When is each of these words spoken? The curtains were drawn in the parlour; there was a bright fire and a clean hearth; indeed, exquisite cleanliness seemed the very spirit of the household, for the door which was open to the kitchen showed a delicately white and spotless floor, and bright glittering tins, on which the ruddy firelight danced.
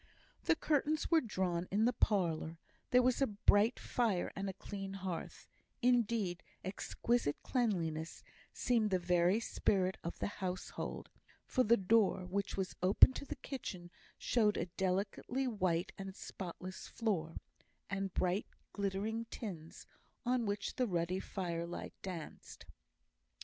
The 0.45 0.55
curtains 0.55 1.11
were 1.11 1.21
drawn 1.21 1.67
in 1.69 1.85
the 1.85 1.93
parlour; 1.93 2.57
there 2.89 3.03
was 3.03 3.21
a 3.21 3.27
bright 3.27 3.77
fire 3.77 4.33
and 4.35 4.49
a 4.49 4.53
clean 4.53 4.93
hearth; 4.93 5.47
indeed, 5.83 6.41
exquisite 6.63 7.37
cleanliness 7.43 8.23
seemed 8.51 8.89
the 8.89 8.97
very 8.97 9.39
spirit 9.39 9.97
of 10.03 10.17
the 10.17 10.25
household, 10.41 11.11
for 11.45 11.63
the 11.63 11.77
door 11.77 12.25
which 12.25 12.57
was 12.57 12.75
open 12.81 13.13
to 13.13 13.25
the 13.25 13.35
kitchen 13.35 13.91
showed 14.17 14.57
a 14.57 14.65
delicately 14.75 15.45
white 15.47 15.91
and 15.99 16.15
spotless 16.15 16.87
floor, 16.87 17.35
and 17.87 18.11
bright 18.15 18.47
glittering 18.73 19.25
tins, 19.25 19.85
on 20.25 20.47
which 20.47 20.77
the 20.77 20.87
ruddy 20.87 21.19
firelight 21.19 21.93
danced. 22.01 22.65